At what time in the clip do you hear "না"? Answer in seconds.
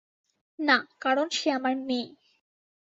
0.59-0.77